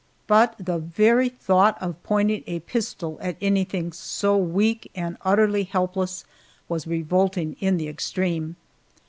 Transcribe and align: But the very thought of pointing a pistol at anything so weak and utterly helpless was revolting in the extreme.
But 0.25 0.55
the 0.57 0.79
very 0.79 1.29
thought 1.29 1.79
of 1.79 2.01
pointing 2.01 2.43
a 2.47 2.61
pistol 2.61 3.19
at 3.21 3.37
anything 3.39 3.93
so 3.93 4.35
weak 4.35 4.89
and 4.95 5.15
utterly 5.21 5.63
helpless 5.65 6.25
was 6.67 6.87
revolting 6.87 7.55
in 7.59 7.77
the 7.77 7.87
extreme. 7.87 8.55